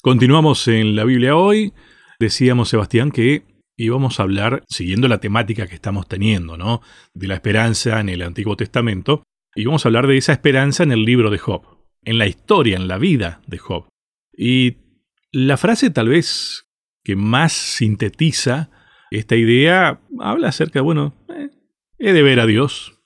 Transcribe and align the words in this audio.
Continuamos 0.00 0.68
en 0.68 0.94
la 0.94 1.02
Biblia 1.02 1.34
hoy. 1.34 1.72
Decíamos, 2.20 2.68
Sebastián, 2.68 3.10
que 3.10 3.42
íbamos 3.76 4.20
a 4.20 4.22
hablar, 4.22 4.62
siguiendo 4.68 5.08
la 5.08 5.18
temática 5.18 5.66
que 5.66 5.74
estamos 5.74 6.06
teniendo, 6.06 6.56
¿no? 6.56 6.82
De 7.14 7.26
la 7.26 7.34
esperanza 7.34 7.98
en 7.98 8.08
el 8.08 8.22
Antiguo 8.22 8.56
Testamento. 8.56 9.24
Y 9.56 9.64
vamos 9.64 9.84
a 9.84 9.88
hablar 9.88 10.06
de 10.06 10.16
esa 10.16 10.32
esperanza 10.32 10.84
en 10.84 10.92
el 10.92 11.04
libro 11.04 11.30
de 11.30 11.38
Job, 11.38 11.62
en 12.04 12.18
la 12.18 12.28
historia, 12.28 12.76
en 12.76 12.86
la 12.86 12.96
vida 12.98 13.42
de 13.48 13.58
Job. 13.58 13.88
Y 14.32 14.76
la 15.32 15.56
frase 15.56 15.90
tal 15.90 16.10
vez 16.10 16.68
que 17.02 17.16
más 17.16 17.52
sintetiza 17.52 18.70
esta 19.10 19.34
idea 19.34 20.00
habla 20.20 20.48
acerca, 20.48 20.80
bueno, 20.80 21.16
eh, 21.28 21.50
he 21.98 22.12
de 22.12 22.22
ver 22.22 22.38
a 22.38 22.46
Dios. 22.46 23.00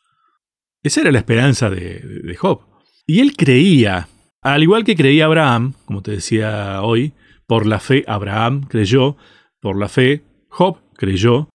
Esa 0.83 1.01
era 1.01 1.11
la 1.11 1.21
esperanza 1.21 1.71
de, 1.71 2.01
de 2.01 2.37
Job. 2.37 2.67
Y 3.07 3.21
él 3.21 3.35
creía 3.35 4.09
al 4.43 4.63
igual 4.63 4.85
que 4.85 4.97
creía 4.97 5.27
Abraham, 5.27 5.75
como 5.85 6.03
te 6.03 6.11
decía 6.11 6.83
hoy, 6.83 7.15
por 7.47 7.65
la 7.65 7.79
fe 7.79 8.05
Abraham 8.09 8.63
creyó, 8.69 9.17
por 9.61 9.79
la 9.79 9.89
fe 9.89 10.25
Job 10.49 10.79
creyó. 10.95 11.49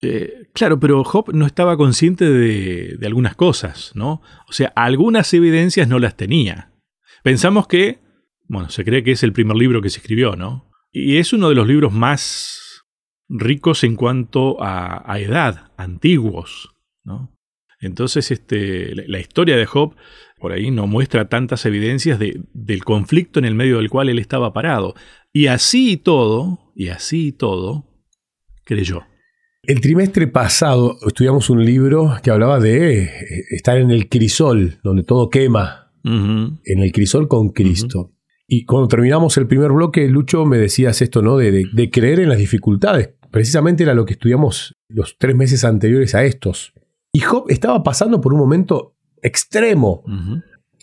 Eh, 0.00 0.48
claro, 0.54 0.78
pero 0.78 1.02
Job 1.04 1.32
no 1.34 1.44
estaba 1.44 1.76
consciente 1.76 2.30
de, 2.30 2.98
algunas 3.04 3.34
cosas, 3.34 3.92
¿no? 3.94 4.22
O 4.48 4.52
sea, 4.52 4.72
algunas 4.76 5.34
evidencias 5.34 5.88
no 5.88 5.98
las 5.98 6.16
tenía. 6.16 6.72
Pensamos 7.22 7.66
que, 7.66 7.98
bueno, 8.48 8.70
se 8.70 8.84
cree 8.84 9.02
que 9.02 9.12
es 9.12 9.22
el 9.22 9.32
primer 9.32 9.56
libro 9.56 9.82
que 9.82 9.90
se 9.90 9.98
escribió, 9.98 10.36
¿no? 10.36 10.70
Y 10.92 11.18
es 11.18 11.32
uno 11.32 11.48
de 11.48 11.54
los 11.54 11.66
libros 11.66 11.92
más 11.92 12.84
ricos 13.28 13.84
en 13.84 13.96
cuanto 13.96 14.56
a, 14.62 15.18
edad, 15.18 15.72
antiguos, 15.76 16.74
¿no? 17.04 17.36
Entonces, 17.80 18.30
este, 18.30 18.94
la 18.94 19.18
historia 19.18 19.56
de 19.56 19.66
Job 19.66 19.96
por 20.40 20.52
ahí 20.52 20.70
no 20.70 20.86
muestra 20.86 21.28
tantas 21.28 21.64
evidencias 21.66 22.18
de, 22.18 22.40
del 22.52 22.82
conflicto 22.84 23.38
en 23.38 23.44
el 23.44 23.54
medio 23.54 23.76
del 23.76 23.90
cual 23.90 24.08
él 24.08 24.18
estaba 24.18 24.52
parado. 24.52 24.94
Y 25.32 25.46
así 25.46 25.92
y 25.92 25.96
todo, 25.98 26.72
y 26.74 26.88
así 26.88 27.28
y 27.28 27.32
todo, 27.32 27.84
creyó. 28.64 29.02
El 29.62 29.80
trimestre 29.80 30.26
pasado 30.26 30.96
estudiamos 31.06 31.50
un 31.50 31.64
libro 31.64 32.14
que 32.22 32.30
hablaba 32.30 32.58
de 32.58 33.02
eh, 33.04 33.10
estar 33.50 33.76
en 33.76 33.90
el 33.90 34.08
crisol, 34.08 34.78
donde 34.82 35.02
todo 35.02 35.28
quema, 35.28 35.92
en 36.02 36.58
el 36.64 36.92
crisol 36.92 37.28
con 37.28 37.50
Cristo. 37.50 38.12
Y 38.48 38.64
cuando 38.64 38.88
terminamos 38.88 39.36
el 39.36 39.46
primer 39.46 39.70
bloque, 39.70 40.08
Lucho, 40.08 40.46
me 40.46 40.56
decías 40.56 41.02
esto, 41.02 41.20
¿no? 41.22 41.36
De, 41.36 41.52
de- 41.52 41.66
de 41.72 41.90
creer 41.90 42.20
en 42.20 42.30
las 42.30 42.38
dificultades. 42.38 43.10
Precisamente 43.30 43.82
era 43.84 43.94
lo 43.94 44.06
que 44.06 44.14
estudiamos 44.14 44.74
los 44.88 45.16
tres 45.18 45.36
meses 45.36 45.62
anteriores 45.64 46.14
a 46.16 46.24
estos. 46.24 46.72
Y 47.12 47.20
Job 47.20 47.44
estaba 47.48 47.82
pasando 47.82 48.20
por 48.20 48.32
un 48.32 48.40
momento 48.40 48.96
extremo. 49.22 50.04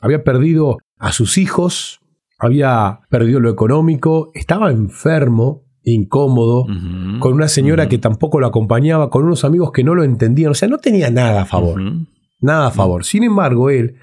Había 0.01 0.23
perdido 0.23 0.77
a 0.97 1.11
sus 1.11 1.37
hijos, 1.37 1.99
había 2.37 2.99
perdido 3.09 3.39
lo 3.39 3.49
económico, 3.49 4.31
estaba 4.33 4.71
enfermo, 4.71 5.63
incómodo, 5.83 6.65
con 7.19 7.33
una 7.33 7.47
señora 7.47 7.87
que 7.87 7.97
tampoco 7.97 8.39
lo 8.39 8.47
acompañaba, 8.47 9.09
con 9.09 9.25
unos 9.25 9.43
amigos 9.43 9.71
que 9.71 9.83
no 9.83 9.95
lo 9.95 10.03
entendían. 10.03 10.51
O 10.51 10.55
sea, 10.55 10.67
no 10.67 10.77
tenía 10.77 11.09
nada 11.09 11.43
a 11.43 11.45
favor. 11.45 11.81
Nada 12.39 12.67
a 12.67 12.71
favor. 12.71 13.03
Sin 13.05 13.23
embargo, 13.23 13.69
él, 13.69 13.95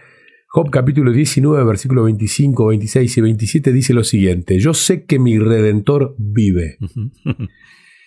Job 0.48 0.70
capítulo 0.70 1.12
19, 1.12 1.64
versículo 1.64 2.04
25, 2.04 2.66
26 2.66 3.16
y 3.16 3.20
27 3.20 3.72
dice 3.72 3.94
lo 3.94 4.04
siguiente, 4.04 4.58
yo 4.58 4.72
sé 4.72 5.04
que 5.04 5.19
mi 5.19 5.38
redentor 5.38 6.14
vive. 6.19 6.78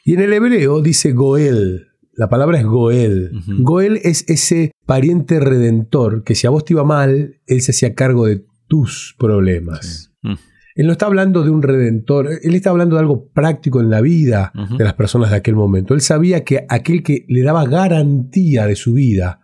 Y 0.07 0.13
en 0.13 0.21
el 0.21 0.31
hebreo 0.31 0.81
dice 0.81 1.11
Goel, 1.11 1.87
la 2.17 2.29
palabra 2.29 2.59
es 2.59 2.65
Goel. 2.65 3.31
Goel 3.59 3.99
es 4.03 4.25
ese 4.27 4.71
pariente 4.85 5.39
redentor 5.39 6.23
que 6.23 6.35
si 6.35 6.47
a 6.47 6.49
vos 6.49 6.65
te 6.65 6.73
iba 6.73 6.83
mal, 6.83 7.35
él 7.45 7.61
se 7.61 7.71
hacía 7.71 7.93
cargo 7.93 8.25
de 8.25 8.43
tus 8.67 9.15
problemas. 9.17 10.11
Sí. 10.21 10.29
Mm. 10.29 10.35
Él 10.77 10.85
no 10.85 10.91
está 10.91 11.07
hablando 11.07 11.43
de 11.43 11.49
un 11.49 11.63
redentor, 11.63 12.29
él 12.41 12.53
está 12.53 12.69
hablando 12.69 12.95
de 12.95 13.01
algo 13.01 13.29
práctico 13.29 13.81
en 13.81 13.89
la 13.89 13.99
vida 13.99 14.51
de 14.77 14.83
las 14.83 14.93
personas 14.93 15.31
de 15.31 15.37
aquel 15.37 15.55
momento. 15.55 15.95
Él 15.95 16.01
sabía 16.01 16.43
que 16.43 16.67
aquel 16.69 17.01
que 17.01 17.25
le 17.29 17.41
daba 17.41 17.65
garantía 17.65 18.67
de 18.67 18.75
su 18.75 18.93
vida, 18.93 19.41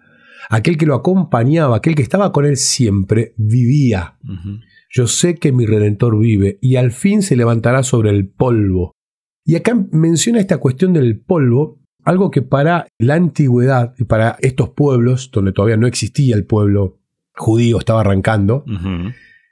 aquel 0.51 0.77
que 0.77 0.85
lo 0.85 0.93
acompañaba, 0.93 1.77
aquel 1.77 1.95
que 1.95 2.03
estaba 2.03 2.31
con 2.31 2.45
él 2.45 2.55
siempre, 2.55 3.33
vivía. 3.37 4.19
Yo 4.91 5.07
sé 5.07 5.33
que 5.33 5.51
mi 5.51 5.65
redentor 5.65 6.19
vive 6.19 6.59
y 6.61 6.75
al 6.75 6.91
fin 6.91 7.23
se 7.23 7.35
levantará 7.35 7.81
sobre 7.81 8.11
el 8.11 8.27
polvo. 8.27 8.91
Y 9.43 9.55
acá 9.55 9.75
menciona 9.91 10.39
esta 10.39 10.59
cuestión 10.59 10.93
del 10.93 11.19
polvo, 11.19 11.82
algo 12.03 12.31
que 12.31 12.41
para 12.41 12.87
la 12.99 13.15
antigüedad 13.15 13.93
y 13.97 14.03
para 14.03 14.37
estos 14.41 14.69
pueblos, 14.69 15.31
donde 15.31 15.51
todavía 15.51 15.77
no 15.77 15.87
existía 15.87 16.35
el 16.35 16.45
pueblo 16.45 16.99
judío, 17.35 17.79
estaba 17.79 18.01
arrancando, 18.01 18.65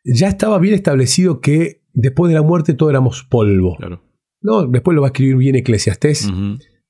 ya 0.04 0.28
estaba 0.28 0.60
bien 0.60 0.74
establecido 0.74 1.42
que 1.42 1.82
después 1.94 2.30
de 2.30 2.36
la 2.36 2.44
muerte 2.44 2.74
todos 2.74 2.92
éramos 2.92 3.24
polvo. 3.24 3.76
Claro. 3.78 4.04
No, 4.42 4.66
después 4.66 4.96
lo 4.96 5.02
va 5.02 5.08
a 5.08 5.10
escribir 5.10 5.38
bien 5.38 5.56
Eclesiastés, 5.56 6.32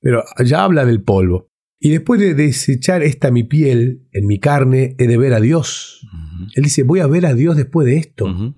pero 0.00 0.24
ya 0.44 0.64
habla 0.64 0.84
del 0.84 1.02
polvo. 1.02 1.48
Y 1.78 1.90
después 1.90 2.20
de 2.20 2.34
desechar 2.34 3.02
esta 3.02 3.30
mi 3.30 3.42
piel, 3.42 4.06
en 4.12 4.26
mi 4.26 4.38
carne, 4.38 4.94
he 4.98 5.06
de 5.08 5.18
ver 5.18 5.34
a 5.34 5.40
Dios. 5.40 6.06
Él 6.54 6.62
dice, 6.62 6.84
voy 6.84 7.00
a 7.00 7.06
ver 7.06 7.26
a 7.26 7.34
Dios 7.34 7.56
después 7.56 7.86
de 7.86 7.96
esto, 7.96 8.54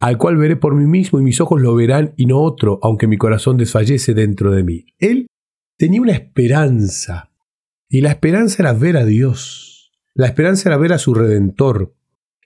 al 0.00 0.18
cual 0.18 0.36
veré 0.36 0.56
por 0.56 0.74
mí 0.74 0.86
mismo 0.86 1.18
y 1.18 1.22
mis 1.22 1.40
ojos 1.40 1.60
lo 1.60 1.74
verán 1.74 2.12
y 2.16 2.26
no 2.26 2.40
otro, 2.40 2.78
aunque 2.82 3.06
mi 3.06 3.16
corazón 3.16 3.56
desfallece 3.56 4.14
dentro 4.14 4.50
de 4.50 4.64
mí. 4.64 4.84
Él 4.98 5.26
tenía 5.82 6.00
una 6.00 6.12
esperanza, 6.12 7.32
y 7.88 8.02
la 8.02 8.10
esperanza 8.10 8.62
era 8.62 8.72
ver 8.72 8.96
a 8.96 9.04
Dios. 9.04 9.90
La 10.14 10.26
esperanza 10.26 10.68
era 10.68 10.78
ver 10.78 10.92
a 10.92 10.98
su 10.98 11.12
redentor. 11.12 11.96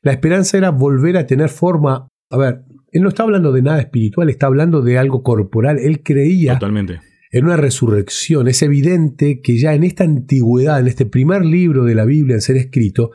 La 0.00 0.12
esperanza 0.12 0.56
era 0.56 0.70
volver 0.70 1.19
a 1.19 1.26
tener 1.26 1.50
forma. 1.50 2.08
A 2.30 2.38
ver, 2.38 2.64
él 2.92 3.02
no 3.02 3.10
está 3.10 3.24
hablando 3.24 3.52
de 3.52 3.60
nada 3.60 3.78
espiritual, 3.78 4.30
está 4.30 4.47
hablando 4.47 4.80
de 4.80 4.97
algo 4.97 5.22
corporal. 5.22 5.78
Él 5.78 6.02
creía 6.02 6.54
Totalmente. 6.54 7.00
en 7.30 7.44
una 7.44 7.58
resurrección. 7.58 8.48
Es 8.48 8.62
evidente 8.62 9.42
que 9.42 9.58
ya 9.58 9.74
en 9.74 9.84
esta 9.84 10.04
antigüedad, 10.04 10.80
en 10.80 10.86
este 10.86 11.04
primer 11.04 11.44
libro 11.44 11.84
de 11.84 11.94
la 11.94 12.06
Biblia 12.06 12.36
en 12.36 12.41
ser 12.41 12.56
escrito, 12.56 13.10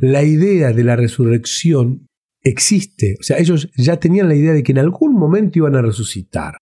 la 0.00 0.22
idea 0.22 0.72
de 0.72 0.84
la 0.84 0.94
resurrección 0.94 2.06
existe. 2.44 3.16
O 3.18 3.24
sea, 3.24 3.38
ellos 3.38 3.72
ya 3.74 3.96
tenían 3.96 4.28
la 4.28 4.36
idea 4.36 4.52
de 4.52 4.62
que 4.62 4.70
en 4.70 4.78
algún 4.78 5.14
momento 5.14 5.58
iban 5.58 5.74
a 5.74 5.82
resucitar. 5.82 6.58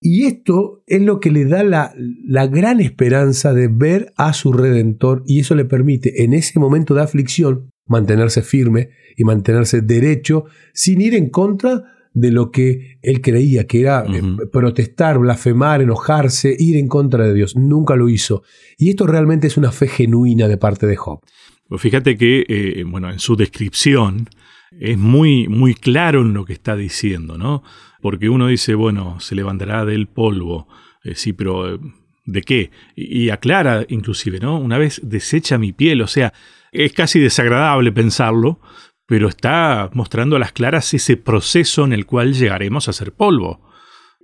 Y 0.00 0.26
esto 0.26 0.82
es 0.86 1.02
lo 1.02 1.18
que 1.18 1.30
le 1.30 1.44
da 1.44 1.64
la, 1.64 1.92
la 2.24 2.46
gran 2.46 2.80
esperanza 2.80 3.52
de 3.52 3.68
ver 3.68 4.12
a 4.16 4.32
su 4.32 4.52
redentor 4.52 5.22
y 5.26 5.40
eso 5.40 5.54
le 5.54 5.64
permite 5.64 6.22
en 6.22 6.34
ese 6.34 6.58
momento 6.60 6.94
de 6.94 7.02
aflicción 7.02 7.70
mantenerse 7.86 8.42
firme 8.42 8.90
y 9.16 9.24
mantenerse 9.24 9.80
derecho 9.80 10.44
sin 10.72 11.00
ir 11.00 11.14
en 11.14 11.30
contra 11.30 11.84
de 12.14 12.32
lo 12.32 12.50
que 12.50 12.98
él 13.02 13.20
creía, 13.20 13.66
que 13.66 13.80
era 13.80 14.04
eh, 14.06 14.22
protestar, 14.52 15.18
blasfemar, 15.18 15.82
enojarse, 15.82 16.54
ir 16.58 16.76
en 16.76 16.88
contra 16.88 17.26
de 17.26 17.34
Dios. 17.34 17.56
Nunca 17.56 17.96
lo 17.96 18.08
hizo. 18.08 18.42
Y 18.76 18.90
esto 18.90 19.06
realmente 19.06 19.46
es 19.46 19.56
una 19.56 19.72
fe 19.72 19.88
genuina 19.88 20.48
de 20.48 20.56
parte 20.56 20.86
de 20.86 20.96
Job. 20.96 21.20
Pues 21.68 21.80
fíjate 21.80 22.16
que, 22.16 22.44
eh, 22.48 22.84
bueno, 22.84 23.10
en 23.10 23.18
su 23.18 23.36
descripción 23.36 24.28
es 24.70 24.98
muy, 24.98 25.48
muy 25.48 25.74
claro 25.74 26.22
en 26.22 26.34
lo 26.34 26.44
que 26.44 26.52
está 26.52 26.76
diciendo, 26.76 27.38
¿no? 27.38 27.62
Porque 28.00 28.28
uno 28.28 28.46
dice, 28.46 28.74
bueno, 28.74 29.20
se 29.20 29.34
levantará 29.34 29.84
del 29.84 30.06
polvo. 30.06 30.68
Eh, 31.02 31.14
sí, 31.14 31.32
pero 31.32 31.74
eh, 31.74 31.78
¿de 32.24 32.42
qué? 32.42 32.70
Y, 32.94 33.30
aclara 33.30 33.84
inclusive, 33.88 34.40
¿no? 34.40 34.58
Una 34.58 34.78
vez 34.78 35.00
desecha 35.02 35.58
mi 35.58 35.72
piel, 35.72 36.02
o 36.02 36.06
sea, 36.06 36.32
es 36.72 36.92
casi 36.92 37.18
desagradable 37.18 37.92
pensarlo, 37.92 38.60
pero 39.06 39.28
está 39.28 39.90
mostrando 39.94 40.36
a 40.36 40.38
las 40.38 40.52
claras 40.52 40.92
ese 40.92 41.16
proceso 41.16 41.84
en 41.84 41.92
el 41.92 42.04
cual 42.04 42.34
llegaremos 42.34 42.88
a 42.88 42.92
ser 42.92 43.12
polvo. 43.12 43.66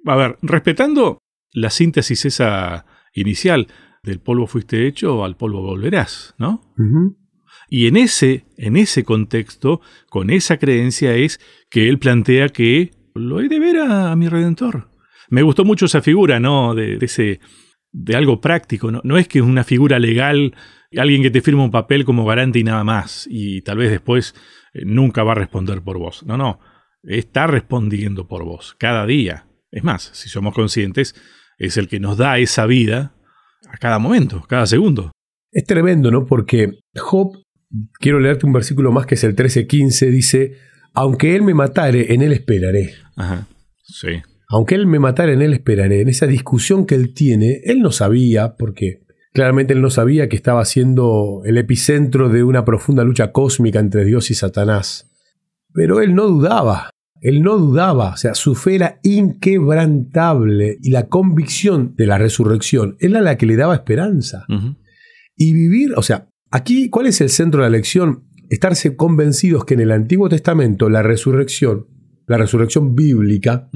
A 0.07 0.17
ver, 0.17 0.39
respetando 0.43 1.19
la 1.53 1.71
síntesis 1.71 2.27
esa 2.27 2.85
inicial, 3.15 3.69
del 4.03 4.21
polvo 4.21 4.47
fuiste 4.47 4.87
hecho, 4.87 5.25
al 5.25 5.37
polvo 5.37 5.63
volverás, 5.63 6.35
¿no? 6.37 6.75
Y 7.69 7.87
en 7.87 7.97
ese, 7.97 8.45
en 8.57 8.77
ese 8.77 9.05
contexto, 9.05 9.81
con 10.09 10.31
esa 10.31 10.59
creencia 10.59 11.15
es 11.15 11.41
que 11.71 11.89
él 11.89 11.99
plantea 11.99 12.49
que 12.49 12.93
lo 13.15 13.41
he 13.41 13.49
de 13.49 13.59
ver 13.59 13.79
a, 13.79 14.15
mi 14.17 14.29
redentor. 14.29 14.89
Me 15.29 15.43
gustó 15.43 15.65
mucho 15.65 15.87
esa 15.87 16.03
figura, 16.03 16.41
¿no? 16.41 16.75
De, 16.75 16.99
de 16.99 17.07
ese, 17.07 17.41
de 17.95 18.17
algo 18.17 18.41
práctico. 18.41 18.91
¿no? 18.91 19.01
no 19.05 19.17
es 19.17 19.29
que 19.29 19.39
es 19.39 19.45
una 19.45 19.65
figura 19.65 19.99
legal, 19.99 20.55
alguien 20.97 21.23
que 21.23 21.31
te 21.31 21.41
firma 21.41 21.65
un 21.65 21.71
papel 21.71 22.05
como 22.05 22.25
garante 22.25 22.59
y 22.59 22.65
nada 22.65 22.85
más, 22.85 23.27
y 23.31 23.63
tal 23.63 23.79
vez 23.79 23.91
después 23.91 24.35
eh, 24.75 24.83
nunca 24.85 25.23
va 25.23 25.33
a 25.33 25.37
responder 25.37 25.83
por 25.83 25.99
vos. 25.99 26.25
No, 26.27 26.37
no. 26.37 26.61
Está 27.03 27.47
respondiendo 27.47 28.27
por 28.27 28.45
vos 28.45 28.75
cada 28.79 29.07
día. 29.07 29.47
Es 29.71 29.85
más, 29.85 30.11
si 30.15 30.29
somos 30.29 30.55
conscientes, 30.55 31.15
es 31.59 31.77
el 31.77 31.89
que 31.89 32.01
nos 32.01 32.17
da 32.17 32.39
esa 32.39 32.67
vida 32.67 33.15
a 33.69 33.77
cada 33.77 33.99
momento, 33.99 34.43
cada 34.49 34.67
segundo. 34.67 35.13
Es 35.53 35.65
tremendo, 35.65 36.11
¿no? 36.11 36.27
Porque 36.27 36.79
Job, 36.97 37.43
quiero 37.99 38.21
leerte 38.21 38.47
un 38.47 38.53
versículo 38.53 38.93
más 38.93 39.07
que 39.07 39.15
es 39.15 39.25
el 39.25 39.35
13:15, 39.35 40.11
dice, 40.11 40.55
aunque 40.93 41.35
él 41.35 41.43
me 41.43 41.55
matare, 41.55 42.15
en 42.15 42.23
él 42.23 42.33
esperaré. 42.33 42.95
Ajá. 43.17 43.47
Sí. 43.83 44.09
Aunque 44.49 44.75
él 44.75 44.87
me 44.87 44.99
matare, 44.99 45.33
en 45.33 45.43
él 45.43 45.53
esperaré. 45.53 46.01
En 46.01 46.09
esa 46.09 46.27
discusión 46.27 46.87
que 46.87 46.95
él 46.95 47.15
tiene, 47.15 47.61
él 47.65 47.81
no 47.81 47.91
sabía, 47.91 48.57
porque 48.57 49.03
claramente 49.33 49.73
él 49.73 49.83
no 49.83 49.91
sabía 49.91 50.29
que 50.29 50.37
estaba 50.37 50.65
siendo 50.65 51.43
el 51.45 51.59
epicentro 51.59 52.29
de 52.29 52.45
una 52.45 52.65
profunda 52.65 53.03
lucha 53.05 53.33
cósmica 53.33 53.81
entre 53.81 54.05
Dios 54.05 54.31
y 54.31 54.35
Satanás. 54.35 55.11
Pero 55.73 56.01
él 56.01 56.15
no 56.15 56.27
dudaba. 56.29 56.91
Él 57.21 57.43
no 57.43 57.57
dudaba, 57.57 58.11
o 58.11 58.17
sea, 58.19 58.35
su 58.35 58.55
fe 58.55 58.75
era 58.75 59.01
inquebrantable 59.03 60.77
y 60.83 60.91
la 60.91 61.07
convicción 61.07 61.95
de 61.97 62.07
la 62.07 62.19
resurrección 62.19 62.97
era 63.01 63.23
la 63.23 63.39
que 63.39 63.47
le 63.47 63.57
daba 63.57 63.75
esperanza. 63.75 64.45
Y 65.35 65.55
vivir, 65.55 65.95
o 65.97 66.03
sea, 66.03 66.29
aquí, 66.51 66.91
¿cuál 66.91 67.07
es 67.07 67.21
el 67.21 67.31
centro 67.31 67.63
de 67.63 67.71
la 67.71 67.77
lección? 67.77 68.25
Estarse 68.51 68.97
convencidos 68.97 69.65
que 69.65 69.75
en 69.75 69.81
el 69.81 69.91
Antiguo 69.91 70.29
Testamento 70.29 70.89
la 70.89 71.03
resurrección, 71.03 71.87
la 72.27 72.39
resurrección 72.39 72.95
bíblica, 72.95 73.71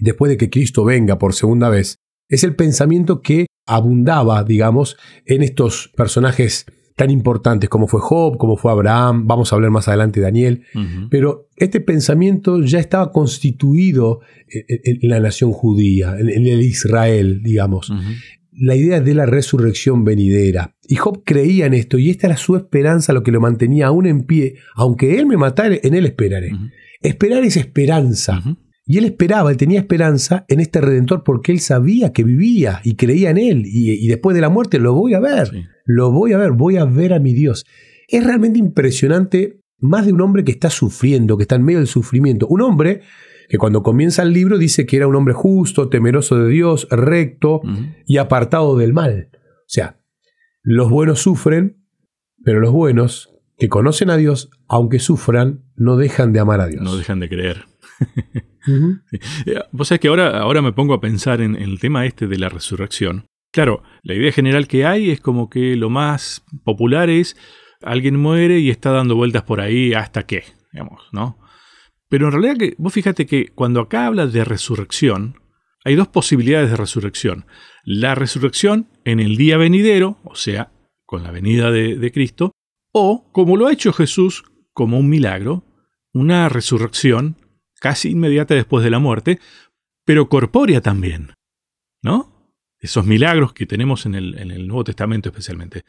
después 0.00 0.30
de 0.30 0.36
que 0.36 0.50
Cristo 0.50 0.84
venga 0.84 1.18
por 1.18 1.34
segunda 1.34 1.68
vez, 1.68 1.96
es 2.28 2.44
el 2.44 2.54
pensamiento 2.54 3.20
que 3.20 3.46
abundaba, 3.66 4.44
digamos, 4.44 4.96
en 5.26 5.42
estos 5.42 5.90
personajes 5.96 6.66
tan 6.96 7.10
importantes 7.10 7.70
como 7.70 7.86
fue 7.86 8.00
Job, 8.00 8.36
como 8.36 8.58
fue 8.58 8.70
Abraham, 8.72 9.26
vamos 9.26 9.50
a 9.50 9.56
hablar 9.56 9.70
más 9.70 9.88
adelante 9.88 10.20
de 10.20 10.26
Daniel, 10.26 10.64
pero 11.08 11.48
este 11.56 11.80
pensamiento 11.80 12.62
ya 12.62 12.78
estaba 12.78 13.10
constituido 13.10 14.20
en, 14.48 15.08
la 15.08 15.18
nación 15.18 15.52
judía, 15.52 16.14
en, 16.18 16.46
el 16.46 16.60
Israel, 16.60 17.40
digamos. 17.42 17.90
La 18.62 18.76
idea 18.76 19.00
de 19.00 19.14
la 19.14 19.24
resurrección 19.24 20.04
venidera. 20.04 20.76
Y 20.86 20.96
Job 20.96 21.22
creía 21.24 21.64
en 21.64 21.72
esto 21.72 21.96
y 21.96 22.10
esta 22.10 22.26
era 22.26 22.36
su 22.36 22.56
esperanza, 22.56 23.14
lo 23.14 23.22
que 23.22 23.32
lo 23.32 23.40
mantenía 23.40 23.86
aún 23.86 24.04
en 24.04 24.24
pie. 24.24 24.56
Aunque 24.74 25.18
él 25.18 25.24
me 25.24 25.38
matare, 25.38 25.80
en 25.82 25.94
él 25.94 26.04
esperaré. 26.04 26.52
Esperar 27.00 27.42
es 27.42 27.56
esperanza. 27.56 28.42
Y 28.84 28.98
él 28.98 29.06
esperaba, 29.06 29.50
él 29.50 29.56
tenía 29.56 29.78
esperanza 29.78 30.44
en 30.46 30.60
este 30.60 30.82
redentor 30.82 31.24
porque 31.24 31.52
él 31.52 31.60
sabía 31.60 32.12
que 32.12 32.22
vivía 32.22 32.82
y 32.84 32.96
creía 32.96 33.30
en 33.30 33.38
él. 33.38 33.62
Y, 33.64 34.06
después 34.08 34.34
de 34.34 34.42
la 34.42 34.50
muerte 34.50 34.78
lo 34.78 34.92
voy 34.92 35.14
a 35.14 35.20
ver, 35.20 35.50
lo 35.86 36.12
voy 36.12 36.34
a 36.34 36.36
ver, 36.36 36.52
voy 36.52 36.76
a 36.76 36.84
ver 36.84 37.14
a 37.14 37.18
mi 37.18 37.32
Dios. 37.32 37.64
Es 38.08 38.22
realmente 38.24 38.58
impresionante 38.58 39.62
más 39.78 40.04
de 40.04 40.12
un 40.12 40.20
hombre 40.20 40.44
que 40.44 40.52
está 40.52 40.68
sufriendo, 40.68 41.38
que 41.38 41.44
está 41.44 41.56
en 41.56 41.62
medio 41.62 41.78
del 41.78 41.88
sufrimiento. 41.88 42.46
Un 42.46 42.60
hombre 42.60 43.00
que 43.50 43.58
cuando 43.58 43.82
comienza 43.82 44.22
el 44.22 44.32
libro 44.32 44.58
dice 44.58 44.86
que 44.86 44.96
era 44.96 45.08
un 45.08 45.16
hombre 45.16 45.34
justo, 45.34 45.88
temeroso 45.88 46.38
de 46.38 46.48
Dios, 46.48 46.86
recto 46.88 47.62
y 48.06 48.18
apartado 48.18 48.78
del 48.78 48.92
mal. 48.92 49.30
O 49.34 49.64
sea, 49.66 49.98
los 50.62 50.88
buenos 50.88 51.20
sufren, 51.20 51.84
pero 52.44 52.60
los 52.60 52.70
buenos 52.70 53.34
que 53.58 53.68
conocen 53.68 54.08
a 54.08 54.16
Dios, 54.16 54.50
aunque 54.68 55.00
sufran, 55.00 55.64
no 55.74 55.96
dejan 55.96 56.32
de 56.32 56.38
amar 56.38 56.60
a 56.60 56.68
Dios. 56.68 56.80
No 56.80 56.94
dejan 56.96 57.18
de 57.18 57.28
creer. 57.28 57.64
Eh, 59.46 59.58
vos 59.72 59.88
sabés 59.88 60.00
que 60.00 60.08
ahora, 60.08 60.38
ahora 60.38 60.60
me 60.60 60.74
pongo 60.74 60.92
a 60.92 61.00
pensar 61.00 61.40
en, 61.40 61.56
el 61.56 61.80
tema 61.80 62.04
este 62.04 62.26
de 62.26 62.38
la 62.38 62.50
resurrección. 62.50 63.24
Claro, 63.52 63.82
la 64.02 64.12
idea 64.14 64.30
general 64.32 64.68
que 64.68 64.84
hay 64.84 65.10
es 65.10 65.18
como 65.18 65.48
que 65.48 65.76
lo 65.76 65.88
más 65.88 66.44
popular 66.62 67.08
es 67.08 67.38
alguien 67.82 68.16
muere 68.16 68.58
y 68.58 68.68
está 68.68 68.90
dando 68.90 69.16
vueltas 69.16 69.44
por 69.44 69.62
ahí 69.62 69.94
hasta 69.94 70.24
que, 70.24 70.44
digamos, 70.72 71.08
¿no? 71.10 71.38
Pero 72.10 72.26
en 72.26 72.32
realidad 72.32 72.58
que 72.58 72.74
vos 72.76 72.92
fíjate 72.92 73.24
que 73.24 73.48
cuando 73.54 73.80
acá 73.80 74.06
habla 74.06 74.26
de 74.26 74.44
resurrección, 74.44 75.40
hay 75.82 75.94
dos 75.94 76.08
posibilidades 76.08 76.70
de 76.70 76.76
resurrección. 76.76 77.46
La 77.84 78.14
resurrección 78.14 78.88
en 79.06 79.18
el 79.18 79.38
día 79.38 79.56
venidero, 79.56 80.18
o 80.24 80.34
sea, 80.34 80.70
con 81.06 81.22
la 81.22 81.30
venida 81.30 81.70
de 81.70 82.12
Cristo, 82.12 82.52
o 82.92 83.30
como 83.32 83.56
lo 83.56 83.66
ha 83.66 83.72
hecho 83.72 83.94
Jesús 83.94 84.44
como 84.74 84.98
un 84.98 85.08
milagro, 85.08 85.64
una 86.12 86.48
resurrección 86.48 87.36
casi 87.80 88.10
inmediata 88.10 88.54
después 88.54 88.84
de 88.84 88.90
la 88.90 88.98
muerte, 88.98 89.40
pero 90.04 90.28
corpórea 90.28 90.80
también. 90.80 91.34
¿No? 92.02 92.54
Esos 92.78 93.04
milagros 93.04 93.52
que 93.52 93.66
tenemos 93.66 94.06
en 94.06 94.14
el, 94.14 94.66
Nuevo 94.66 94.84
Testamento 94.84 95.28
especialmente. 95.28 95.84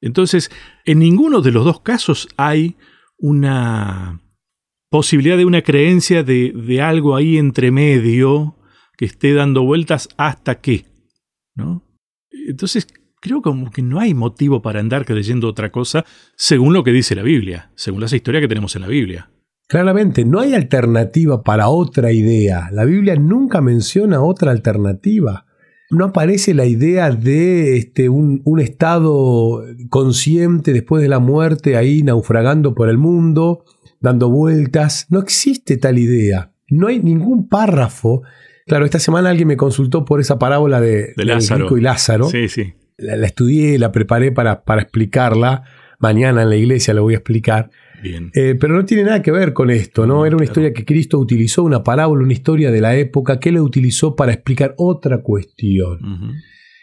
Entonces, 0.00 0.50
en 0.84 0.98
ninguno 0.98 1.40
de 1.40 1.52
los 1.52 1.64
dos 1.64 1.80
casos 1.80 2.28
hay 2.36 2.76
una 3.16 4.20
posibilidad 4.96 5.36
de 5.36 5.44
una 5.44 5.60
creencia 5.60 6.22
de, 6.22 6.54
de, 6.54 6.80
algo 6.80 7.16
ahí 7.16 7.36
entre 7.36 7.70
medio 7.70 8.56
que 8.96 9.04
esté 9.04 9.34
dando 9.34 9.62
vueltas 9.62 10.08
hasta 10.16 10.54
qué. 10.62 10.86
¿no? 11.54 11.82
Entonces, 12.48 12.86
creo 13.20 13.42
como 13.42 13.70
que 13.70 13.82
no 13.82 14.00
hay 14.00 14.14
motivo 14.14 14.62
para 14.62 14.80
andar 14.80 15.04
creyendo 15.04 15.48
otra 15.48 15.70
cosa 15.70 16.06
según 16.34 16.72
lo 16.72 16.82
que 16.82 16.92
dice 16.92 17.14
la 17.14 17.22
Biblia, 17.22 17.72
según 17.74 18.04
esa 18.04 18.16
historia 18.16 18.40
que 18.40 18.48
tenemos 18.48 18.74
en 18.74 18.82
la 18.82 18.88
Biblia. 18.88 19.30
Claramente, 19.68 20.24
no 20.24 20.40
hay 20.40 20.54
alternativa 20.54 21.42
para 21.42 21.68
otra 21.68 22.10
idea. 22.10 22.70
La 22.72 22.86
Biblia 22.86 23.16
nunca 23.16 23.60
menciona 23.60 24.22
otra 24.22 24.50
alternativa. 24.50 25.44
No 25.90 26.06
aparece 26.06 26.54
la 26.54 26.64
idea 26.64 27.10
de 27.10 27.76
este, 27.76 28.08
un, 28.08 28.40
un, 28.46 28.60
estado 28.60 29.62
consciente 29.90 30.72
después 30.72 31.02
de 31.02 31.10
la 31.10 31.18
muerte 31.18 31.76
ahí 31.76 32.02
naufragando 32.02 32.74
por 32.74 32.88
el 32.88 32.96
mundo, 32.96 33.64
dando 34.00 34.30
vueltas. 34.30 35.06
No 35.10 35.20
existe 35.20 35.76
tal 35.76 35.98
idea. 35.98 36.52
No 36.68 36.88
hay 36.88 37.00
ningún 37.00 37.48
párrafo. 37.48 38.22
Claro, 38.66 38.84
esta 38.84 38.98
semana 38.98 39.30
alguien 39.30 39.48
me 39.48 39.56
consultó 39.56 40.04
por 40.04 40.20
esa 40.20 40.38
parábola 40.38 40.80
de, 40.80 41.12
Lázaro. 41.16 41.76
y 41.76 41.80
Lázaro. 41.80 42.28
Sí, 42.28 42.48
sí. 42.48 42.74
La, 42.96 43.26
estudié, 43.26 43.78
la 43.78 43.92
preparé 43.92 44.32
para, 44.32 44.64
para 44.64 44.82
explicarla. 44.82 45.64
Mañana 45.98 46.42
en 46.42 46.50
la 46.50 46.56
iglesia 46.56 46.92
la 46.94 47.00
voy 47.00 47.14
a 47.14 47.18
explicar. 47.18 47.70
Eh, 48.34 48.56
pero 48.58 48.74
no 48.74 48.84
tiene 48.84 49.04
nada 49.04 49.22
que 49.22 49.30
ver 49.30 49.52
con 49.52 49.70
esto, 49.70 50.06
¿no? 50.06 50.26
Era 50.26 50.36
una 50.36 50.44
historia 50.44 50.72
que 50.72 50.84
Cristo 50.84 51.18
utilizó, 51.18 51.62
una 51.62 51.82
parábola, 51.82 52.22
una 52.22 52.32
historia 52.32 52.70
de 52.70 52.80
la 52.80 52.96
época 52.96 53.40
que 53.40 53.48
él 53.48 53.58
utilizó 53.58 54.14
para 54.14 54.32
explicar 54.32 54.74
otra 54.76 55.22
cuestión. 55.22 55.98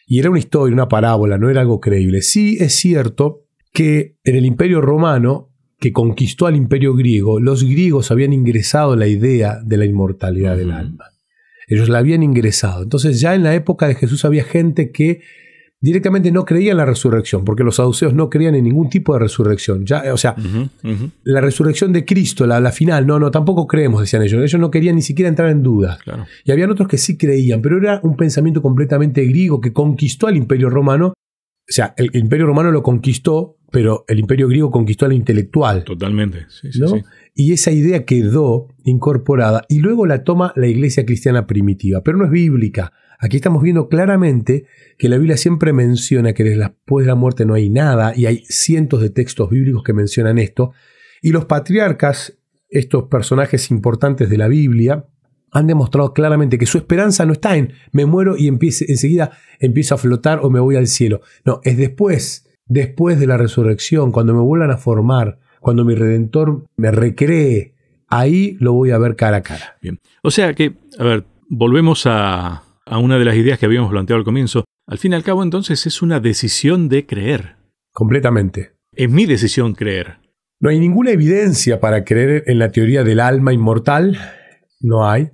Y 0.08 0.20
era 0.20 0.30
una 0.30 0.40
historia, 0.40 0.74
una 0.74 0.88
parábola, 0.88 1.38
no 1.38 1.50
era 1.50 1.62
algo 1.62 1.80
creíble. 1.80 2.22
Sí 2.22 2.58
es 2.60 2.74
cierto 2.74 3.46
que 3.72 4.18
en 4.24 4.36
el 4.36 4.46
imperio 4.46 4.82
romano, 4.82 5.50
que 5.84 5.92
conquistó 5.92 6.48
al 6.48 6.56
imperio 6.56 6.96
griego, 6.96 7.42
los 7.42 7.66
griegos 7.66 8.10
habían 8.10 8.32
ingresado 8.32 8.96
la 8.96 9.06
idea 9.06 9.60
de 9.62 9.76
la 9.76 9.84
inmortalidad 9.84 10.56
del 10.56 10.72
alma. 10.72 11.08
Ellos 11.68 11.90
la 11.90 11.98
habían 11.98 12.24
ingresado. 12.24 12.84
Entonces 12.84 13.20
ya 13.20 13.36
en 13.36 13.44
la 13.44 13.54
época 13.54 13.90
de 13.90 13.96
Jesús 13.96 14.24
había 14.24 14.46
gente 14.46 14.94
que 14.94 15.20
directamente 15.82 16.32
no 16.32 16.46
creían 16.46 16.72
en 16.72 16.78
la 16.78 16.86
resurrección, 16.86 17.44
porque 17.44 17.66
los 17.66 17.76
saduceos 17.76 18.14
no 18.14 18.30
creían 18.30 18.56
en 18.56 18.64
ningún 18.64 18.90
tipo 18.90 19.12
de 19.12 19.20
resurrección. 19.20 19.86
Ya, 19.86 20.04
o 20.14 20.16
sea, 20.16 20.38
la 21.26 21.42
resurrección 21.42 21.92
de 21.92 22.06
Cristo, 22.06 22.48
la, 22.48 22.72
final, 22.72 23.06
no, 23.06 23.20
no, 23.20 23.30
tampoco 23.30 23.68
creemos, 23.68 24.00
decían 24.00 24.24
ellos. 24.24 24.42
Ellos 24.42 24.62
no 24.62 24.72
querían 24.72 24.96
ni 24.96 25.02
siquiera 25.02 25.28
entrar 25.28 25.50
en 25.50 25.64
duda. 25.64 26.00
Y 26.46 26.54
habían 26.54 26.72
otros 26.72 26.88
que 26.88 26.98
sí 26.98 27.18
creían, 27.18 27.62
pero 27.62 27.78
era 27.78 28.00
un 28.04 28.16
pensamiento 28.16 28.62
completamente 28.62 29.26
griego 29.26 29.60
que 29.60 29.74
conquistó 29.74 30.28
al 30.28 30.38
imperio 30.38 30.70
romano. 30.70 31.14
O 31.70 31.72
sea, 31.72 31.94
el, 31.98 32.10
imperio 32.14 32.46
romano 32.46 32.72
lo 32.72 32.84
conquistó, 32.84 33.58
pero 33.72 34.04
el 34.08 34.20
imperio 34.20 34.48
griego 34.48 34.70
conquistó 34.70 35.06
al 35.06 35.14
intelectual. 35.14 35.84
Totalmente. 35.84 36.46
Y 37.34 37.54
esa 37.54 37.72
idea 37.72 38.06
quedó 38.06 38.68
incorporada 38.84 39.64
y 39.70 39.80
luego 39.80 40.06
la 40.06 40.24
toma 40.24 40.54
la 40.56 40.68
iglesia 40.68 41.06
cristiana 41.06 41.48
primitiva, 41.48 42.04
pero 42.04 42.18
no 42.18 42.26
es 42.26 42.32
bíblica. 42.32 42.92
Aquí 43.20 43.38
estamos 43.38 43.64
viendo 43.64 43.88
claramente 43.88 44.66
que 44.98 45.08
la 45.08 45.18
Biblia 45.18 45.38
siempre 45.38 45.72
menciona 45.72 46.34
que 46.34 46.44
después 46.44 47.06
de 47.06 47.08
la 47.08 47.16
muerte 47.16 47.46
no 47.46 47.54
hay 47.54 47.70
nada 47.70 48.14
y 48.16 48.26
hay 48.26 48.44
cientos 48.50 49.02
de 49.02 49.10
textos 49.10 49.50
bíblicos 49.50 49.84
que 49.84 49.94
mencionan 49.94 50.38
esto. 50.38 50.74
Y 51.22 51.32
los 51.32 51.46
patriarcas, 51.46 52.38
estos 52.70 53.06
personajes 53.06 53.72
importantes 53.72 54.30
de 54.30 54.38
la 54.38 54.50
Biblia, 54.50 55.06
han 55.54 55.68
demostrado 55.68 56.14
claramente 56.14 56.58
que 56.58 56.66
su 56.66 56.78
esperanza 56.78 57.26
no 57.26 57.34
está 57.34 57.56
en 57.56 57.74
me 57.92 58.06
muero 58.06 58.36
y 58.38 58.48
enseguida 58.48 59.32
empiezo 59.60 59.96
a 59.96 59.98
flotar 59.98 60.40
o 60.42 60.50
me 60.50 60.60
voy 60.60 60.76
al 60.76 60.88
cielo. 60.88 61.22
No, 61.46 61.62
es 61.64 61.78
después, 61.78 62.50
después 62.66 63.20
de 63.20 63.28
la 63.28 63.38
resurrección, 63.38 64.12
cuando 64.12 64.34
me 64.34 64.42
vuelvan 64.42 64.72
a 64.72 64.78
formar, 64.78 65.40
cuando 65.60 65.86
mi 65.86 65.96
redentor 65.96 66.66
me 66.76 66.92
recree, 66.92 67.76
ahí 68.08 68.58
lo 68.60 68.74
voy 68.74 68.92
a 68.92 68.98
ver 68.98 69.16
cara 69.16 69.38
a 69.38 69.44
cara. 69.44 69.78
Bien. 69.82 70.00
O 70.24 70.32
sea 70.32 70.54
que, 70.54 70.74
a 70.98 71.04
ver, 71.04 71.24
volvemos 71.50 72.06
a, 72.06 72.64
a 72.86 72.98
una 72.98 73.18
de 73.18 73.26
las 73.26 73.36
ideas 73.36 73.60
que 73.60 73.66
habíamos 73.66 73.92
planteado 73.92 74.18
al 74.18 74.26
comienzo. 74.26 74.66
Al 74.88 74.98
fin 74.98 75.14
y 75.14 75.16
al 75.16 75.24
cabo, 75.24 75.44
entonces, 75.44 75.86
es 75.86 76.02
una 76.02 76.20
decisión 76.20 76.90
de 76.90 77.06
creer. 77.06 77.56
Completamente. 77.94 78.74
Es 78.96 79.10
mi 79.10 79.26
decisión 79.26 79.74
creer. 79.74 80.18
No 80.60 80.70
hay 80.70 80.80
ninguna 80.80 81.12
evidencia 81.12 81.80
para 81.80 82.04
creer 82.04 82.44
en 82.48 82.60
la 82.60 82.72
teoría 82.72 83.04
del 83.04 83.20
alma 83.20 83.54
inmortal. 83.54 84.18
No 84.84 85.10
hay. 85.10 85.30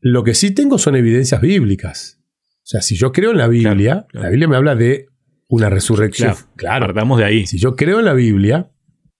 Lo 0.00 0.24
que 0.24 0.34
sí 0.34 0.50
tengo 0.50 0.78
son 0.78 0.96
evidencias 0.96 1.40
bíblicas. 1.40 2.20
O 2.50 2.70
sea, 2.70 2.82
si 2.82 2.96
yo 2.96 3.12
creo 3.12 3.30
en 3.30 3.38
la 3.38 3.46
Biblia, 3.46 4.06
la 4.12 4.28
Biblia 4.28 4.48
me 4.48 4.56
habla 4.56 4.74
de 4.74 5.06
una 5.46 5.70
resurrección. 5.70 6.34
Claro, 6.56 6.86
partamos 6.86 7.18
de 7.18 7.24
ahí. 7.24 7.46
Si 7.46 7.58
yo 7.58 7.76
creo 7.76 8.00
en 8.00 8.06
la 8.06 8.14
Biblia, 8.14 8.70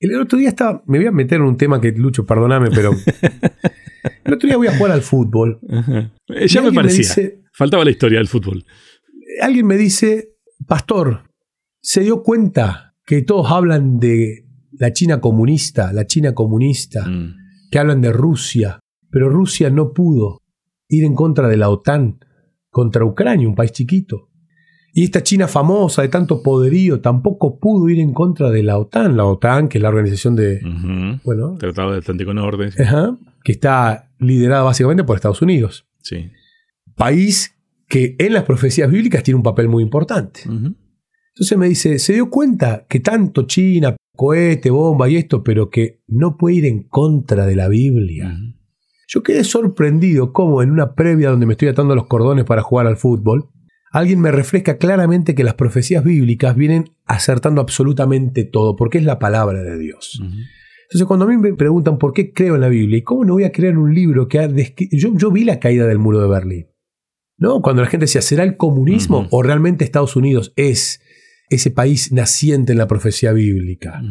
el 0.00 0.20
otro 0.20 0.38
día 0.38 0.48
estaba, 0.48 0.82
me 0.86 0.98
voy 0.98 1.06
a 1.06 1.12
meter 1.12 1.38
en 1.38 1.44
un 1.44 1.56
tema 1.56 1.80
que 1.80 1.92
Lucho, 1.92 2.26
perdóname, 2.26 2.70
pero 2.70 2.92
el 4.24 4.34
otro 4.34 4.46
día 4.48 4.56
voy 4.56 4.68
a 4.68 4.76
jugar 4.76 4.92
al 4.92 5.02
fútbol. 5.02 5.60
Ya 6.46 6.62
me 6.62 6.72
parecía. 6.72 7.30
Faltaba 7.52 7.84
la 7.84 7.90
historia 7.90 8.18
del 8.18 8.28
fútbol. 8.28 8.64
Alguien 9.42 9.66
me 9.66 9.76
dice, 9.76 10.36
pastor, 10.66 11.24
¿se 11.80 12.02
dio 12.02 12.22
cuenta 12.22 12.94
que 13.04 13.22
todos 13.22 13.50
hablan 13.50 13.98
de 13.98 14.46
la 14.72 14.92
China 14.92 15.20
comunista, 15.20 15.92
la 15.92 16.06
China 16.06 16.34
comunista, 16.34 17.06
mm. 17.06 17.36
que 17.70 17.78
hablan 17.78 18.00
de 18.00 18.12
Rusia, 18.12 18.80
pero 19.10 19.28
Rusia 19.28 19.70
no 19.70 19.92
pudo 19.92 20.42
ir 20.88 21.04
en 21.04 21.14
contra 21.14 21.48
de 21.48 21.56
la 21.56 21.68
OTAN 21.68 22.20
contra 22.70 23.04
Ucrania, 23.04 23.48
un 23.48 23.54
país 23.54 23.72
chiquito? 23.72 24.28
Y 24.92 25.04
esta 25.04 25.22
China 25.22 25.46
famosa 25.46 26.02
de 26.02 26.08
tanto 26.08 26.42
poderío 26.42 27.00
tampoco 27.00 27.58
pudo 27.58 27.88
ir 27.88 28.00
en 28.00 28.12
contra 28.12 28.50
de 28.50 28.62
la 28.62 28.78
OTAN. 28.78 29.16
La 29.16 29.26
OTAN, 29.26 29.68
que 29.68 29.78
es 29.78 29.82
la 29.82 29.90
organización 29.90 30.34
de. 30.34 30.60
Bueno. 31.24 31.56
Tratado 31.58 31.90
del 31.90 32.00
Atlántico 32.00 32.34
Norte. 32.34 32.70
que 33.44 33.52
está 33.52 34.10
liderada 34.18 34.62
básicamente 34.62 35.04
por 35.04 35.16
Estados 35.16 35.42
Unidos. 35.42 35.86
Sí. 36.02 36.30
País 36.96 37.54
que 37.86 38.16
en 38.18 38.32
las 38.32 38.44
profecías 38.44 38.90
bíblicas 38.90 39.22
tiene 39.22 39.36
un 39.36 39.42
papel 39.42 39.68
muy 39.68 39.82
importante. 39.82 40.40
Entonces 40.44 41.56
me 41.56 41.68
dice, 41.68 41.98
¿se 41.98 42.14
dio 42.14 42.28
cuenta 42.28 42.84
que 42.88 43.00
tanto 43.00 43.46
China, 43.46 43.94
cohete, 44.16 44.70
bomba 44.70 45.08
y 45.08 45.16
esto, 45.16 45.44
pero 45.44 45.70
que 45.70 46.02
no 46.08 46.36
puede 46.36 46.56
ir 46.56 46.64
en 46.66 46.82
contra 46.82 47.46
de 47.46 47.54
la 47.54 47.68
Biblia? 47.68 48.36
Yo 49.10 49.22
quedé 49.22 49.42
sorprendido 49.42 50.34
como 50.34 50.62
en 50.62 50.70
una 50.70 50.94
previa 50.94 51.30
donde 51.30 51.46
me 51.46 51.54
estoy 51.54 51.68
atando 51.68 51.94
los 51.94 52.06
cordones 52.06 52.44
para 52.44 52.60
jugar 52.60 52.86
al 52.86 52.98
fútbol, 52.98 53.48
alguien 53.90 54.20
me 54.20 54.30
refresca 54.30 54.76
claramente 54.76 55.34
que 55.34 55.44
las 55.44 55.54
profecías 55.54 56.04
bíblicas 56.04 56.54
vienen 56.54 56.90
acertando 57.06 57.62
absolutamente 57.62 58.44
todo, 58.44 58.76
porque 58.76 58.98
es 58.98 59.04
la 59.04 59.18
palabra 59.18 59.62
de 59.62 59.78
Dios. 59.78 60.20
Entonces, 60.20 61.06
cuando 61.06 61.24
a 61.24 61.28
mí 61.28 61.38
me 61.38 61.54
preguntan 61.54 61.96
por 61.96 62.12
qué 62.12 62.34
creo 62.34 62.56
en 62.56 62.60
la 62.60 62.68
Biblia 62.68 62.98
y 62.98 63.02
cómo 63.02 63.24
no 63.24 63.32
voy 63.32 63.44
a 63.44 63.52
creer 63.52 63.72
en 63.72 63.78
un 63.78 63.94
libro 63.94 64.28
que 64.28 64.40
ha 64.40 64.48
yo, 64.90 65.14
yo 65.14 65.30
vi 65.30 65.44
la 65.44 65.58
caída 65.58 65.86
del 65.86 65.98
muro 65.98 66.20
de 66.20 66.28
Berlín. 66.28 66.66
¿No? 67.38 67.62
Cuando 67.62 67.82
la 67.82 67.88
gente 67.88 68.04
decía, 68.04 68.20
¿será 68.20 68.42
el 68.42 68.56
comunismo 68.56 69.26
o 69.30 69.42
realmente 69.42 69.84
Estados 69.84 70.16
Unidos 70.16 70.52
es 70.56 71.00
ese 71.48 71.70
país 71.70 72.12
naciente 72.12 72.72
en 72.72 72.78
la 72.78 72.88
profecía 72.88 73.32
bíblica? 73.32 74.02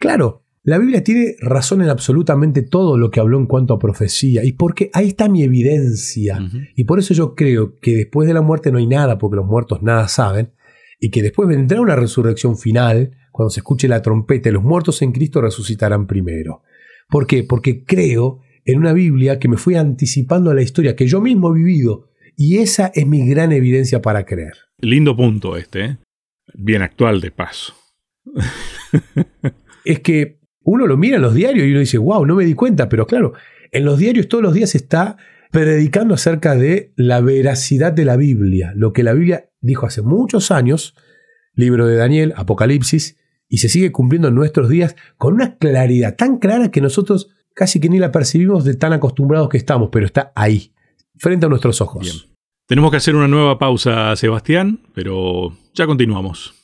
Claro, 0.00 0.43
la 0.64 0.78
Biblia 0.78 1.04
tiene 1.04 1.36
razón 1.40 1.82
en 1.82 1.90
absolutamente 1.90 2.62
todo 2.62 2.96
lo 2.96 3.10
que 3.10 3.20
habló 3.20 3.38
en 3.38 3.46
cuanto 3.46 3.74
a 3.74 3.78
profecía, 3.78 4.42
y 4.44 4.52
porque 4.52 4.90
ahí 4.94 5.08
está 5.08 5.28
mi 5.28 5.42
evidencia. 5.42 6.38
Y 6.74 6.84
por 6.84 6.98
eso 6.98 7.12
yo 7.12 7.34
creo 7.34 7.76
que 7.76 7.96
después 7.96 8.26
de 8.26 8.32
la 8.32 8.40
muerte 8.40 8.72
no 8.72 8.78
hay 8.78 8.86
nada, 8.86 9.18
porque 9.18 9.36
los 9.36 9.46
muertos 9.46 9.82
nada 9.82 10.08
saben, 10.08 10.52
y 10.98 11.10
que 11.10 11.22
después 11.22 11.46
vendrá 11.48 11.82
una 11.82 11.96
resurrección 11.96 12.56
final, 12.56 13.12
cuando 13.30 13.50
se 13.50 13.60
escuche 13.60 13.88
la 13.88 14.00
trompeta, 14.00 14.48
y 14.48 14.52
los 14.52 14.62
muertos 14.62 15.02
en 15.02 15.12
Cristo 15.12 15.42
resucitarán 15.42 16.06
primero. 16.06 16.62
¿Por 17.10 17.26
qué? 17.26 17.44
Porque 17.44 17.84
creo 17.84 18.40
en 18.64 18.78
una 18.78 18.94
Biblia 18.94 19.38
que 19.38 19.48
me 19.48 19.58
fue 19.58 19.76
anticipando 19.76 20.50
a 20.50 20.54
la 20.54 20.62
historia 20.62 20.96
que 20.96 21.06
yo 21.06 21.20
mismo 21.20 21.50
he 21.50 21.58
vivido, 21.58 22.08
y 22.38 22.56
esa 22.56 22.90
es 22.94 23.06
mi 23.06 23.28
gran 23.28 23.52
evidencia 23.52 24.00
para 24.00 24.24
creer. 24.24 24.54
Lindo 24.78 25.14
punto 25.14 25.58
este, 25.58 25.84
¿eh? 25.84 25.98
bien 26.54 26.80
actual 26.80 27.20
de 27.20 27.30
paso. 27.30 27.74
es 29.84 30.00
que 30.00 30.43
uno 30.64 30.86
lo 30.86 30.96
mira 30.96 31.16
en 31.16 31.22
los 31.22 31.34
diarios 31.34 31.66
y 31.66 31.70
uno 31.70 31.80
dice, 31.80 31.98
wow, 31.98 32.26
no 32.26 32.34
me 32.34 32.44
di 32.44 32.54
cuenta, 32.54 32.88
pero 32.88 33.06
claro, 33.06 33.34
en 33.70 33.84
los 33.84 33.98
diarios 33.98 34.28
todos 34.28 34.42
los 34.42 34.54
días 34.54 34.74
está 34.74 35.16
predicando 35.50 36.14
acerca 36.14 36.56
de 36.56 36.92
la 36.96 37.20
veracidad 37.20 37.92
de 37.92 38.04
la 38.04 38.16
Biblia, 38.16 38.72
lo 38.74 38.92
que 38.92 39.04
la 39.04 39.12
Biblia 39.12 39.50
dijo 39.60 39.86
hace 39.86 40.02
muchos 40.02 40.50
años, 40.50 40.96
libro 41.54 41.86
de 41.86 41.96
Daniel, 41.96 42.34
Apocalipsis, 42.36 43.18
y 43.48 43.58
se 43.58 43.68
sigue 43.68 43.92
cumpliendo 43.92 44.28
en 44.28 44.34
nuestros 44.34 44.68
días 44.68 44.96
con 45.16 45.34
una 45.34 45.56
claridad 45.56 46.16
tan 46.16 46.38
clara 46.38 46.70
que 46.70 46.80
nosotros 46.80 47.30
casi 47.54 47.78
que 47.78 47.88
ni 47.88 47.98
la 47.98 48.10
percibimos 48.10 48.64
de 48.64 48.74
tan 48.74 48.92
acostumbrados 48.92 49.48
que 49.48 49.58
estamos, 49.58 49.90
pero 49.92 50.06
está 50.06 50.32
ahí, 50.34 50.72
frente 51.16 51.46
a 51.46 51.48
nuestros 51.48 51.80
ojos. 51.80 52.34
Tenemos 52.66 52.90
que 52.90 52.96
hacer 52.96 53.14
una 53.14 53.28
nueva 53.28 53.58
pausa, 53.58 54.16
Sebastián, 54.16 54.80
pero 54.94 55.56
ya 55.74 55.86
continuamos. 55.86 56.63